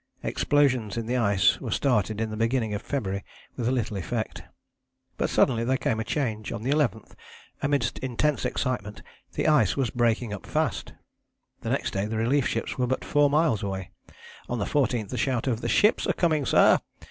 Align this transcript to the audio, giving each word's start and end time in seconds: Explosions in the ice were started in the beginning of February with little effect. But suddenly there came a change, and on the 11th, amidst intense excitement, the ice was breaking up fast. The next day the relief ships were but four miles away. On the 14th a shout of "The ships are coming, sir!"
Explosions 0.23 0.97
in 0.97 1.05
the 1.05 1.15
ice 1.15 1.61
were 1.61 1.69
started 1.69 2.19
in 2.19 2.31
the 2.31 2.35
beginning 2.35 2.73
of 2.73 2.81
February 2.81 3.23
with 3.55 3.67
little 3.67 3.95
effect. 3.97 4.41
But 5.15 5.29
suddenly 5.29 5.63
there 5.63 5.77
came 5.77 5.99
a 5.99 6.03
change, 6.03 6.49
and 6.49 6.55
on 6.55 6.63
the 6.63 6.71
11th, 6.75 7.11
amidst 7.61 7.99
intense 7.99 8.43
excitement, 8.43 9.03
the 9.33 9.47
ice 9.47 9.77
was 9.77 9.91
breaking 9.91 10.33
up 10.33 10.47
fast. 10.47 10.93
The 11.61 11.69
next 11.69 11.91
day 11.91 12.07
the 12.07 12.17
relief 12.17 12.47
ships 12.47 12.79
were 12.79 12.87
but 12.87 13.05
four 13.05 13.29
miles 13.29 13.61
away. 13.61 13.91
On 14.49 14.57
the 14.57 14.65
14th 14.65 15.13
a 15.13 15.17
shout 15.17 15.45
of 15.45 15.61
"The 15.61 15.69
ships 15.69 16.07
are 16.07 16.13
coming, 16.13 16.47
sir!" 16.47 16.79